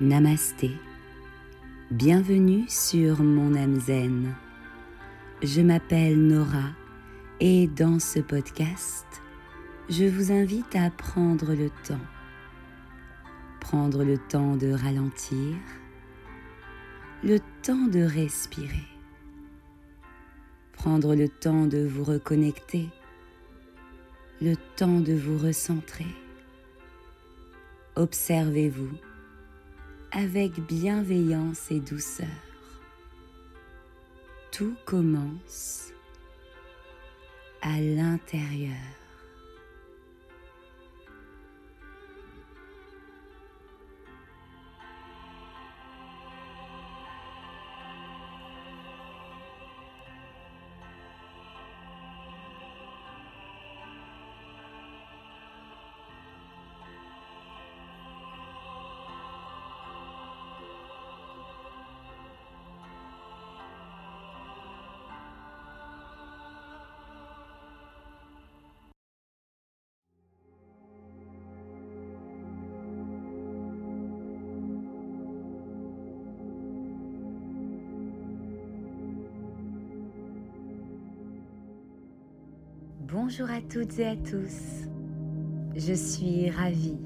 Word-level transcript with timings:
Namasté. 0.00 0.70
Bienvenue 1.90 2.64
sur 2.66 3.22
mon 3.22 3.54
âme 3.54 3.78
zen. 3.78 4.34
Je 5.42 5.60
m'appelle 5.60 6.18
Nora 6.18 6.70
et 7.40 7.66
dans 7.66 8.00
ce 8.00 8.18
podcast, 8.18 9.06
je 9.90 10.04
vous 10.04 10.32
invite 10.32 10.74
à 10.74 10.90
prendre 10.90 11.54
le 11.54 11.68
temps. 11.86 12.06
Prendre 13.60 14.02
le 14.02 14.16
temps 14.16 14.56
de 14.56 14.72
ralentir, 14.72 15.56
le 17.22 17.38
temps 17.62 17.86
de 17.86 18.00
respirer, 18.00 18.88
prendre 20.72 21.14
le 21.14 21.28
temps 21.28 21.66
de 21.66 21.86
vous 21.86 22.02
reconnecter, 22.02 22.88
le 24.40 24.56
temps 24.76 25.00
de 25.00 25.12
vous 25.12 25.38
recentrer. 25.38 26.06
Observez-vous 27.94 29.11
avec 30.12 30.60
bienveillance 30.60 31.70
et 31.70 31.80
douceur. 31.80 32.26
Tout 34.50 34.76
commence 34.84 35.90
à 37.62 37.80
l'intérieur. 37.80 39.01
Bonjour 83.12 83.50
à 83.50 83.60
toutes 83.60 83.98
et 83.98 84.06
à 84.06 84.16
tous. 84.16 84.88
Je 85.76 85.92
suis 85.92 86.48
ravie 86.48 86.96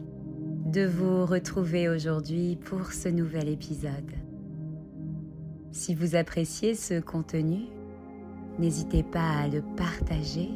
de 0.67 0.87
vous 0.87 1.27
retrouver 1.27 1.89
aujourd'hui 1.89 2.55
pour 2.55 2.93
ce 2.93 3.09
nouvel 3.09 3.48
épisode. 3.48 4.13
Si 5.73 5.97
vous 5.97 6.15
appréciez 6.15 6.77
ce 6.77 7.01
contenu, 7.01 7.63
n'hésitez 8.61 9.03
pas 9.03 9.31
à 9.31 9.48
le 9.48 9.63
partager 9.77 10.48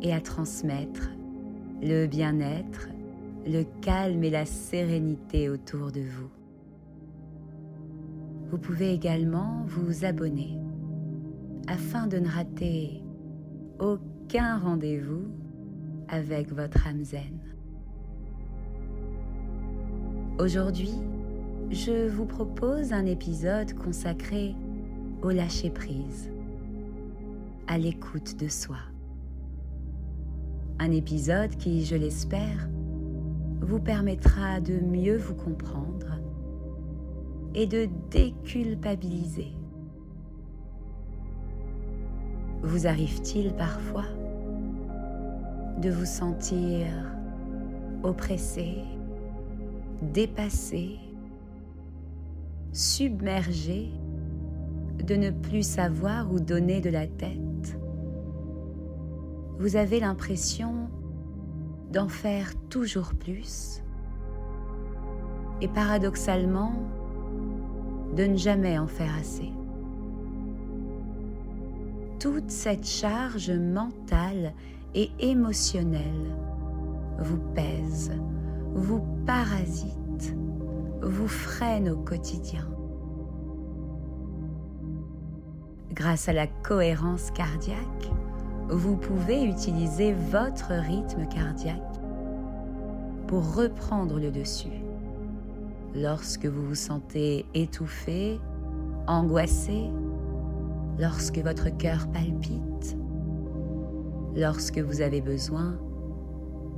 et 0.00 0.14
à 0.14 0.20
transmettre 0.20 1.10
le 1.82 2.06
bien-être, 2.06 2.86
le 3.48 3.64
calme 3.82 4.22
et 4.22 4.30
la 4.30 4.46
sérénité 4.46 5.48
autour 5.48 5.90
de 5.90 6.02
vous. 6.02 6.30
Vous 8.52 8.58
pouvez 8.58 8.92
également 8.92 9.64
vous 9.66 10.04
abonner 10.04 10.56
afin 11.66 12.06
de 12.06 12.18
ne 12.18 12.28
rater 12.28 13.02
aucun 13.80 14.15
qu'un 14.28 14.58
rendez-vous 14.58 15.24
avec 16.08 16.52
votre 16.52 16.86
âme 16.86 17.04
zen. 17.04 17.40
Aujourd'hui, 20.38 20.92
je 21.70 22.08
vous 22.08 22.26
propose 22.26 22.92
un 22.92 23.06
épisode 23.06 23.72
consacré 23.74 24.54
au 25.22 25.30
lâcher-prise, 25.30 26.30
à 27.66 27.78
l'écoute 27.78 28.38
de 28.38 28.48
soi. 28.48 28.78
Un 30.78 30.90
épisode 30.90 31.56
qui, 31.56 31.84
je 31.84 31.96
l'espère, 31.96 32.68
vous 33.60 33.80
permettra 33.80 34.60
de 34.60 34.78
mieux 34.78 35.16
vous 35.16 35.34
comprendre 35.34 36.20
et 37.54 37.66
de 37.66 37.88
déculpabiliser 38.10 39.52
vous 42.66 42.88
arrive-t-il 42.88 43.52
parfois 43.54 44.04
de 45.80 45.88
vous 45.88 46.04
sentir 46.04 46.88
oppressé, 48.02 48.78
dépassé, 50.02 50.96
submergé, 52.72 53.92
de 55.02 55.14
ne 55.14 55.30
plus 55.30 55.62
savoir 55.62 56.32
où 56.32 56.40
donner 56.40 56.80
de 56.80 56.90
la 56.90 57.06
tête? 57.06 57.78
Vous 59.58 59.76
avez 59.76 60.00
l'impression 60.00 60.88
d'en 61.92 62.08
faire 62.08 62.50
toujours 62.68 63.14
plus 63.14 63.80
et 65.60 65.68
paradoxalement 65.68 66.72
de 68.16 68.24
ne 68.24 68.36
jamais 68.36 68.76
en 68.76 68.88
faire 68.88 69.14
assez 69.18 69.52
toute 72.18 72.50
cette 72.50 72.86
charge 72.86 73.50
mentale 73.50 74.52
et 74.94 75.10
émotionnelle 75.18 76.36
vous 77.18 77.38
pèse, 77.54 78.12
vous 78.74 79.02
parasite, 79.26 80.36
vous 81.02 81.28
freine 81.28 81.90
au 81.90 81.96
quotidien. 81.96 82.68
Grâce 85.92 86.28
à 86.28 86.32
la 86.32 86.46
cohérence 86.46 87.30
cardiaque, 87.30 88.10
vous 88.68 88.96
pouvez 88.96 89.44
utiliser 89.44 90.12
votre 90.12 90.72
rythme 90.72 91.26
cardiaque 91.28 91.80
pour 93.26 93.54
reprendre 93.54 94.18
le 94.18 94.30
dessus. 94.30 94.82
Lorsque 95.94 96.46
vous 96.46 96.66
vous 96.66 96.74
sentez 96.74 97.46
étouffé, 97.54 98.38
angoissé, 99.06 99.90
lorsque 100.98 101.38
votre 101.38 101.68
cœur 101.76 102.06
palpite, 102.10 102.96
lorsque 104.34 104.78
vous 104.78 105.00
avez 105.00 105.20
besoin 105.20 105.78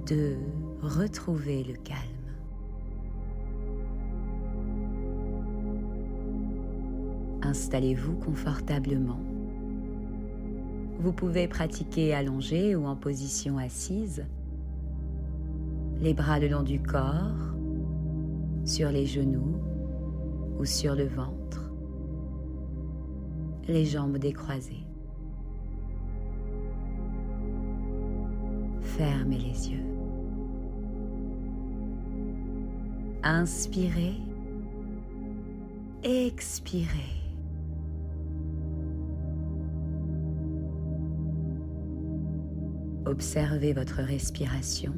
de 0.06 0.36
retrouver 0.82 1.64
le 1.64 1.74
calme. 1.74 1.98
Installez-vous 7.42 8.16
confortablement. 8.16 9.20
Vous 10.98 11.12
pouvez 11.12 11.46
pratiquer 11.46 12.12
allongé 12.12 12.74
ou 12.74 12.86
en 12.86 12.96
position 12.96 13.56
assise, 13.58 14.26
les 16.00 16.12
bras 16.12 16.40
le 16.40 16.48
long 16.48 16.62
du 16.62 16.80
corps, 16.80 17.54
sur 18.64 18.90
les 18.90 19.06
genoux 19.06 19.56
ou 20.58 20.64
sur 20.64 20.94
le 20.94 21.06
ventre 21.06 21.37
les 23.68 23.84
jambes 23.84 24.18
décroisées. 24.18 24.84
Fermez 28.80 29.38
les 29.38 29.70
yeux. 29.70 29.84
Inspirez. 33.22 34.14
Expirez. 36.02 36.86
Observez 43.04 43.72
votre 43.72 44.02
respiration. 44.02 44.94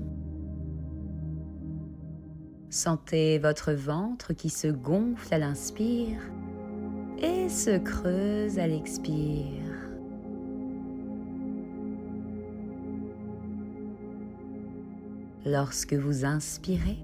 Sentez 2.68 3.38
votre 3.38 3.72
ventre 3.72 4.32
qui 4.32 4.48
se 4.48 4.68
gonfle 4.68 5.34
à 5.34 5.38
l'inspire 5.38 6.20
et 7.20 7.48
se 7.48 7.78
creuse 7.78 8.58
à 8.58 8.66
l'expire. 8.66 9.70
Lorsque 15.44 15.94
vous 15.94 16.24
inspirez, 16.24 16.98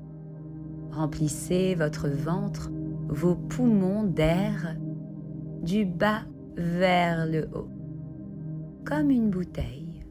remplissez 0.93 1.75
votre 1.75 2.09
ventre, 2.09 2.71
vos 3.09 3.35
poumons 3.35 4.05
d'air 4.05 4.77
du 5.63 5.85
bas 5.85 6.23
vers 6.57 7.27
le 7.27 7.49
haut, 7.55 7.69
comme 8.85 9.11
une 9.11 9.31
bouteille. 9.31 10.05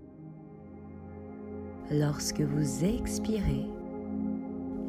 Lorsque 1.91 2.41
vous 2.41 2.83
expirez, 2.83 3.65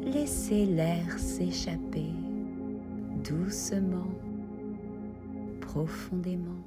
laissez 0.03 0.65
l'air 0.65 1.17
s'échapper 1.17 2.11
doucement 3.23 4.07
profondément. 5.67 6.63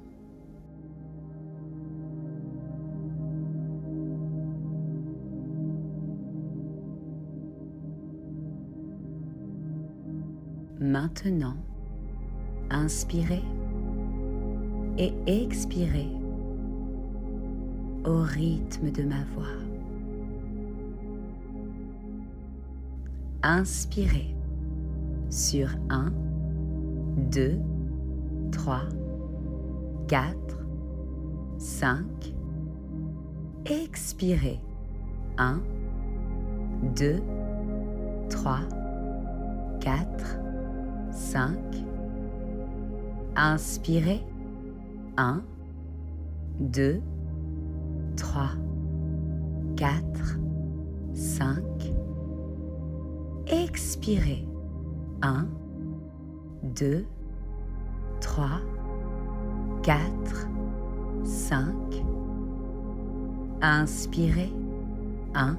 Maintenant, 10.79 11.55
inspirez 12.69 13.43
et 14.99 15.13
expirez 15.25 16.09
au 18.05 18.21
rythme 18.21 18.91
de 18.91 19.03
ma 19.03 19.23
voix. 19.33 19.57
Inspirez 23.41 24.35
sur 25.31 25.69
1, 25.89 26.11
2, 27.31 27.59
3, 28.51 28.89
4, 30.07 30.35
5. 31.57 32.33
Expirez. 33.65 34.59
1, 35.37 35.61
2, 36.95 37.21
3, 38.29 38.67
4, 39.79 40.07
5. 41.11 41.85
Inspirez. 43.37 44.23
1, 45.17 45.43
2, 46.59 47.01
3, 48.17 48.57
4, 49.75 50.05
5. 51.13 51.93
Expirez. 53.47 54.47
1, 55.21 55.47
2, 56.63 57.05
3, 57.05 57.20
4, 58.21 58.61
5. 59.83 60.47
Inspirez. 63.61 64.53
1, 65.33 65.57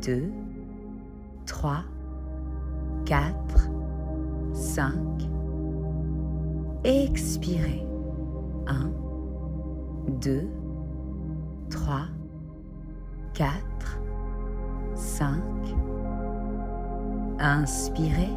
2, 0.00 0.32
3, 1.44 1.84
4, 3.04 3.36
5. 4.54 4.94
Expirez. 6.84 7.84
1, 8.66 8.92
2, 10.20 10.48
3, 11.68 12.08
4, 13.34 13.58
5. 14.94 15.30
Inspirez. 17.38 18.30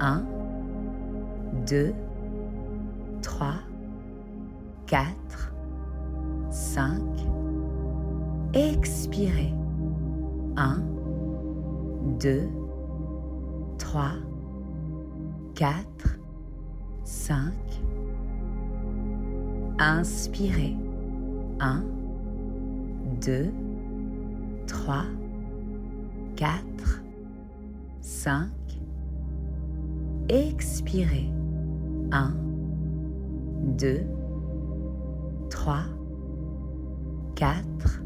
1, 0.00 0.39
2, 1.66 1.94
3, 3.22 3.64
4, 4.86 5.14
5. 6.50 7.26
Expirez. 8.52 9.52
1, 10.56 10.82
2, 12.18 12.50
3, 13.78 14.22
4, 15.54 15.84
5. 17.04 17.46
Inspirez. 19.78 20.76
1, 21.60 21.84
2, 23.20 23.52
3, 24.66 25.06
4, 26.36 26.64
5. 28.02 28.50
Expirez. 30.28 31.39
1, 32.10 33.76
2, 33.76 34.06
3, 35.48 36.00
4, 37.34 38.02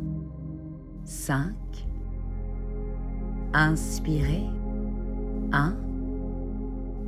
5. 1.05 1.87
Inspirez. 3.55 4.51
1, 5.53 5.77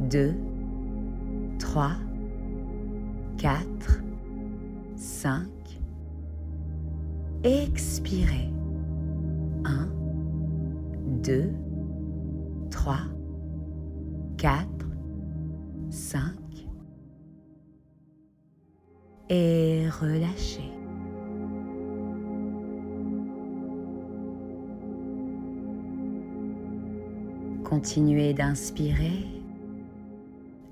2, 0.09 0.35
3, 1.59 1.99
4, 3.37 3.61
5. 4.97 5.39
Expirez. 7.43 8.51
1, 9.65 9.91
2, 11.23 11.55
3, 12.71 13.11
4, 14.37 14.69
5. 15.91 16.46
Et 19.29 19.89
relâchez. 20.01 20.71
Continuez 27.65 28.33
d'inspirer 28.33 29.27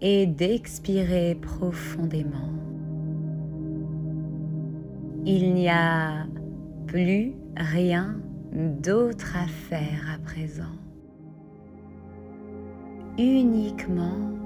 et 0.00 0.26
d'expirer 0.26 1.34
profondément. 1.34 2.52
Il 5.26 5.54
n'y 5.54 5.68
a 5.68 6.26
plus 6.86 7.32
rien 7.56 8.16
d'autre 8.52 9.36
à 9.36 9.48
faire 9.48 10.14
à 10.14 10.18
présent. 10.18 10.76
Uniquement 13.18 14.43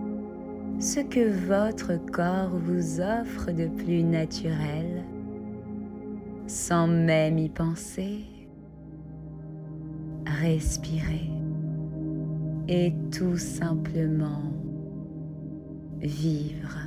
ce 0.80 1.00
que 1.00 1.28
votre 1.46 1.96
corps 2.12 2.56
vous 2.56 3.00
offre 3.00 3.50
de 3.50 3.66
plus 3.66 4.04
naturel, 4.04 5.02
sans 6.46 6.86
même 6.86 7.38
y 7.38 7.48
penser. 7.48 8.24
Respirez 10.26 11.30
et 12.68 12.94
tout 13.10 13.38
simplement 13.38 14.52
vivre. 16.00 16.78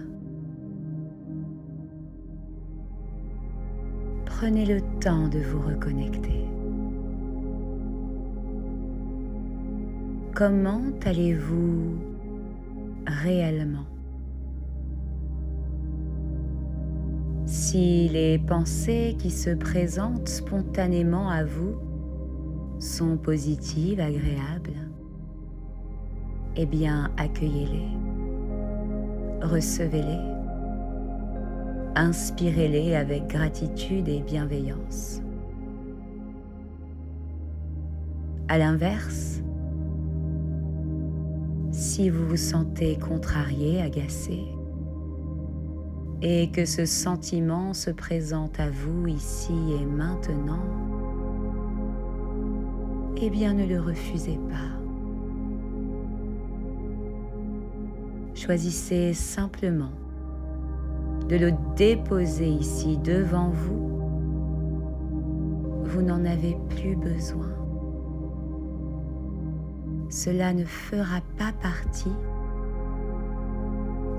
Prenez 4.26 4.66
le 4.66 4.80
temps 5.02 5.28
de 5.28 5.40
vous 5.40 5.62
reconnecter. 5.68 6.46
Comment 10.34 10.82
allez-vous 11.06 12.11
réellement 13.08 13.86
Si 17.46 18.08
les 18.08 18.40
pensées 18.40 19.16
qui 19.20 19.30
se 19.30 19.50
présentent 19.50 20.30
spontanément 20.30 21.30
à 21.30 21.44
vous 21.44 21.76
sont 22.80 23.18
positives, 23.18 24.00
agréables, 24.00 24.90
eh 26.56 26.66
bien 26.66 27.12
accueillez-les, 27.18 27.88
recevez-les, 29.42 30.20
inspirez-les 31.96 32.96
avec 32.96 33.28
gratitude 33.28 34.08
et 34.08 34.22
bienveillance. 34.22 35.22
À 38.48 38.58
l'inverse, 38.58 39.41
si 41.72 42.10
vous 42.10 42.28
vous 42.28 42.38
sentez 42.38 42.98
contrarié, 42.98 43.82
agacé, 43.82 44.44
et 46.22 46.52
que 46.52 46.66
ce 46.66 46.86
sentiment 46.86 47.74
se 47.74 47.90
présente 47.90 48.60
à 48.60 48.70
vous 48.70 49.08
ici 49.08 49.54
et 49.80 49.86
maintenant, 49.86 50.64
eh 53.18 53.30
bien 53.30 53.54
ne 53.54 53.66
le 53.66 53.80
refusez 53.80 54.40
pas. 54.50 54.78
Choisissez 58.36 59.14
simplement 59.14 59.92
de 61.30 61.38
le 61.38 61.52
déposer 61.76 62.50
ici 62.50 62.98
devant 62.98 63.50
vous. 63.50 63.92
Vous 65.86 66.02
n'en 66.02 66.26
avez 66.26 66.58
plus 66.70 66.96
besoin. 66.96 67.61
Cela 70.12 70.54
ne 70.54 70.66
fera 70.66 71.22
pas 71.40 71.52
partie 71.64 72.14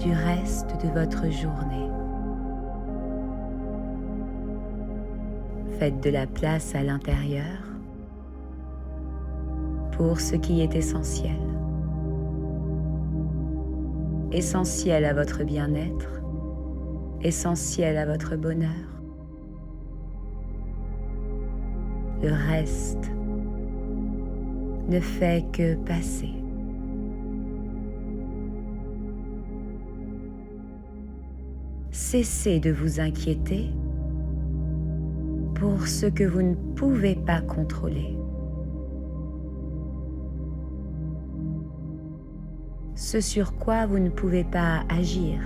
du 0.01 0.11
reste 0.11 0.71
de 0.83 0.89
votre 0.89 1.31
journée. 1.31 1.89
Faites 5.79 6.03
de 6.03 6.11
la 6.11 6.27
place 6.27 6.75
à 6.75 6.83
l'intérieur 6.83 7.63
pour 9.93 10.19
ce 10.19 10.35
qui 10.35 10.63
est 10.63 10.75
essentiel 10.75 11.39
essentiel 14.33 15.05
à 15.05 15.13
votre 15.13 15.45
bien-être, 15.45 16.23
essentiel 17.21 17.99
à 17.99 18.07
votre 18.07 18.37
bonheur. 18.37 18.71
Le 22.23 22.33
reste 22.33 23.11
ne 24.89 25.01
fait 25.01 25.45
que 25.53 25.75
passer. 25.75 26.31
Cessez 31.91 32.61
de 32.61 32.71
vous 32.71 33.01
inquiéter 33.01 33.71
pour 35.55 35.87
ce 35.87 36.07
que 36.07 36.25
vous 36.25 36.43
ne 36.43 36.55
pouvez 36.75 37.15
pas 37.15 37.41
contrôler. 37.41 38.17
ce 43.03 43.21
sur 43.21 43.57
quoi 43.57 43.85
vous 43.85 43.99
ne 43.99 44.09
pouvez 44.09 44.45
pas 44.45 44.85
agir. 44.89 45.39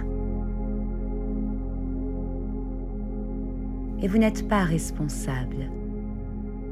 Et 4.02 4.08
vous 4.08 4.18
n'êtes 4.18 4.46
pas 4.46 4.62
responsable 4.62 5.70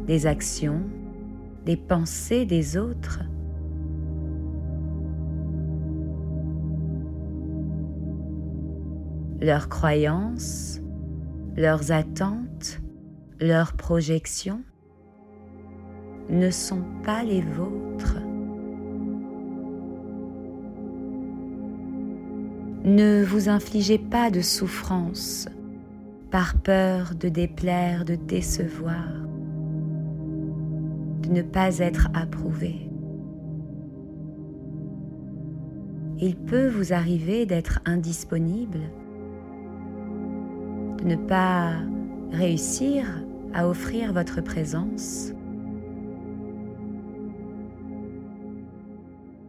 des 0.06 0.26
actions, 0.26 0.83
des 1.64 1.76
pensées 1.76 2.44
des 2.44 2.76
autres. 2.76 3.21
Leurs 9.40 9.68
croyances, 9.68 10.80
leurs 11.56 11.92
attentes, 11.92 12.80
leurs 13.40 13.75
projections 13.75 14.62
ne 16.30 16.50
sont 16.50 16.85
pas 17.04 17.23
les 17.23 17.42
vôtres. 17.42 18.18
Ne 22.85 23.25
vous 23.25 23.49
infligez 23.49 23.99
pas 23.99 24.30
de 24.30 24.40
souffrance 24.40 25.49
par 26.30 26.54
peur 26.59 27.14
de 27.14 27.28
déplaire, 27.28 28.04
de 28.04 28.14
décevoir, 28.14 29.09
de 31.26 31.32
ne 31.32 31.42
pas 31.42 31.78
être 31.78 32.08
approuvé. 32.14 32.90
Il 36.20 36.36
peut 36.36 36.68
vous 36.68 36.92
arriver 36.92 37.46
d'être 37.46 37.80
indisponible, 37.84 38.80
de 40.98 41.04
ne 41.04 41.16
pas 41.16 41.72
réussir 42.30 43.04
à 43.52 43.68
offrir 43.68 44.12
votre 44.12 44.40
présence. 44.40 45.32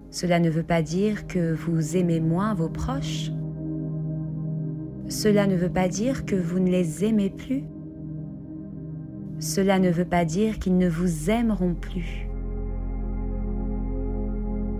Cela 0.09 0.39
ne 0.39 0.49
veut 0.49 0.63
pas 0.63 0.81
dire 0.81 1.27
que 1.27 1.53
vous 1.53 1.97
aimez 1.97 2.19
moins 2.19 2.53
vos 2.53 2.69
proches. 2.69 3.31
Cela 5.09 5.45
ne 5.45 5.55
veut 5.55 5.69
pas 5.69 5.87
dire 5.87 6.25
que 6.25 6.35
vous 6.35 6.59
ne 6.59 6.69
les 6.69 7.03
aimez 7.03 7.29
plus. 7.29 7.63
Cela 9.45 9.77
ne 9.77 9.91
veut 9.91 10.05
pas 10.05 10.25
dire 10.25 10.57
qu'ils 10.57 10.75
ne 10.75 10.89
vous 10.89 11.29
aimeront 11.29 11.75
plus. 11.75 12.27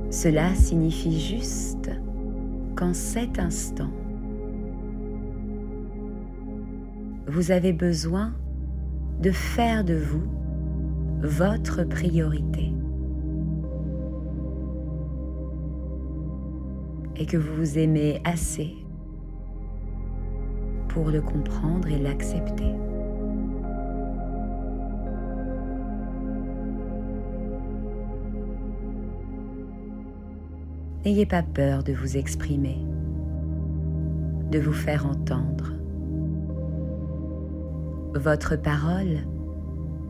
Cela 0.10 0.56
signifie 0.56 1.20
juste 1.20 1.92
qu'en 2.76 2.96
cet 2.96 3.38
instant, 3.38 3.92
vous 7.28 7.52
avez 7.52 7.74
besoin 7.74 8.34
de 9.22 9.30
faire 9.30 9.84
de 9.84 9.94
vous 9.94 10.24
votre 11.22 11.84
priorité. 11.84 12.74
Et 17.18 17.28
que 17.28 17.38
vous 17.38 17.54
vous 17.54 17.78
aimez 17.78 18.20
assez 18.24 18.74
pour 20.88 21.12
le 21.12 21.22
comprendre 21.22 21.88
et 21.88 22.00
l'accepter. 22.00 22.74
N'ayez 31.06 31.26
pas 31.26 31.44
peur 31.44 31.84
de 31.84 31.94
vous 31.94 32.18
exprimer, 32.18 32.80
de 34.52 34.60
vous 34.60 34.74
faire 34.74 35.06
entendre 35.06 35.76
votre 38.20 38.56
parole 38.56 39.20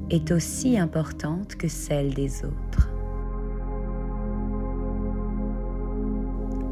est 0.09 0.31
aussi 0.31 0.77
importante 0.77 1.55
que 1.55 1.67
celle 1.67 2.13
des 2.13 2.45
autres. 2.45 2.91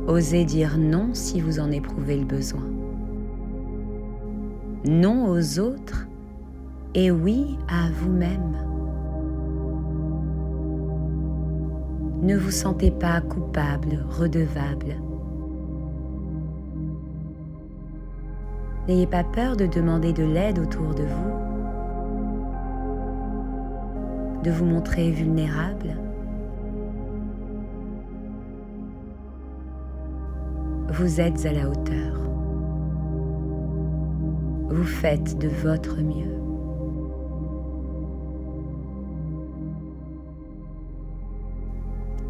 Osez 0.08 0.46
dire 0.46 0.78
non 0.78 1.10
si 1.14 1.42
vous 1.42 1.60
en 1.60 1.72
éprouvez 1.72 2.18
le 2.18 2.26
besoin. 2.26 2.70
Non 4.86 5.28
aux 5.30 5.60
autres 5.60 6.08
et 6.94 7.10
oui 7.10 7.58
à 7.68 7.90
vous-même. 7.90 8.73
Ne 12.24 12.38
vous 12.38 12.52
sentez 12.52 12.90
pas 12.90 13.20
coupable, 13.20 14.06
redevable 14.10 14.96
N'ayez 18.88 19.08
pas 19.08 19.26
peur 19.26 19.58
de 19.58 19.66
demander 19.66 20.14
de 20.14 20.24
l'aide 20.24 20.60
autour 20.60 20.94
de 20.96 21.04
vous, 21.04 21.32
de 24.42 24.52
vous 24.52 24.66
montrer 24.66 25.12
vulnérable. 25.12 25.98
Vous 30.90 31.20
êtes 31.20 31.46
à 31.46 31.52
la 31.52 31.70
hauteur. 31.70 32.20
Vous 34.70 34.84
faites 34.86 35.38
de 35.40 35.48
votre 35.48 36.02
mieux. 36.02 36.43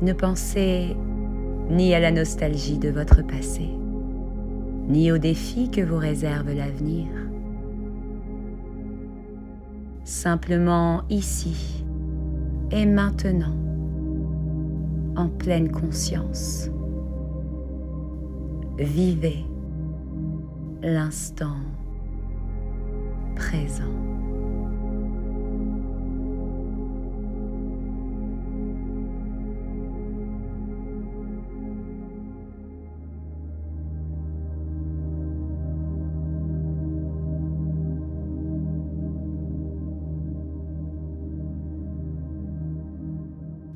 Ne 0.03 0.11
pensez 0.11 0.97
ni 1.69 1.95
à 1.95 1.99
la 2.01 2.11
nostalgie 2.11 2.77
de 2.77 2.89
votre 2.89 3.25
passé, 3.25 3.69
ni 4.89 5.13
aux 5.13 5.17
défis 5.17 5.71
que 5.71 5.79
vous 5.79 5.97
réserve 5.97 6.53
l'avenir. 6.53 7.07
Simplement 10.03 11.03
ici 11.09 11.85
et 12.71 12.85
maintenant, 12.85 13.55
en 15.15 15.29
pleine 15.29 15.71
conscience. 15.71 16.69
Vivez 18.77 19.45
l'instant 20.81 21.61
présent. 23.37 24.12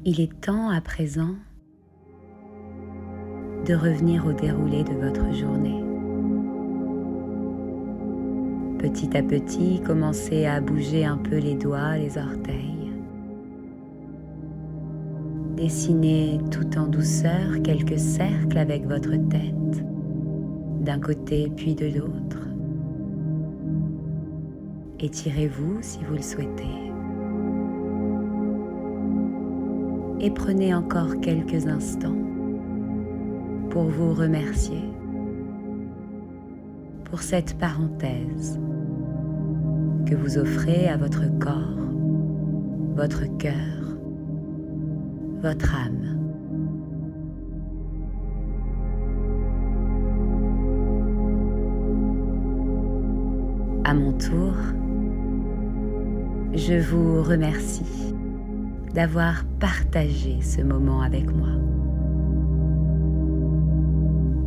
Il 0.10 0.22
est 0.22 0.40
temps 0.40 0.70
à 0.70 0.80
présent 0.80 1.36
de 3.66 3.74
revenir 3.74 4.26
au 4.26 4.32
déroulé 4.32 4.86
de 4.86 4.94
votre 4.94 5.34
journée. 5.34 5.84
Petit 8.80 9.18
à 9.18 9.22
petit, 9.22 9.82
commencez 9.86 10.46
à 10.46 10.62
bouger 10.62 11.04
un 11.04 11.18
peu 11.18 11.38
les 11.40 11.56
doigts, 11.56 11.98
les 11.98 12.18
orteils. 12.18 12.94
Dessinez 15.58 16.40
tout 16.52 16.78
en 16.78 16.88
douceur 16.88 17.62
quelques 17.62 18.00
cercles 18.00 18.60
avec 18.60 18.86
votre 18.86 19.12
tête, 19.12 19.84
d'un 20.80 21.02
côté 21.02 21.52
puis 21.54 21.76
de 21.76 21.88
l'autre. 21.88 22.48
Étirez-vous 25.02 25.80
si 25.82 26.00
vous 26.06 26.16
le 26.16 26.22
souhaitez. 26.22 26.87
Et 30.20 30.32
prenez 30.32 30.74
encore 30.74 31.20
quelques 31.22 31.68
instants 31.68 32.18
pour 33.70 33.84
vous 33.84 34.14
remercier 34.14 34.84
pour 37.10 37.22
cette 37.22 37.58
parenthèse 37.58 38.60
que 40.06 40.16
vous 40.16 40.38
offrez 40.38 40.88
à 40.88 40.98
votre 40.98 41.26
corps, 41.40 41.54
votre 42.96 43.26
cœur, 43.38 43.54
votre 45.42 45.76
âme. 45.76 46.14
À 53.84 53.94
mon 53.94 54.12
tour, 54.14 54.54
je 56.54 56.74
vous 56.74 57.24
remercie 57.24 58.17
d'avoir 58.98 59.46
partagé 59.60 60.42
ce 60.42 60.60
moment 60.60 61.04
avec 61.04 61.30
moi. 61.30 61.52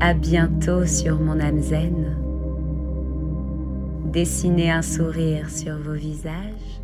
À 0.01 0.13
bientôt 0.13 0.85
sur 0.87 1.21
mon 1.21 1.39
âme 1.39 1.61
zen. 1.61 2.17
Dessinez 4.07 4.73
un 4.73 4.83
sourire 4.83 5.49
sur 5.49 5.79
vos 5.79 5.93
visages. 5.93 6.80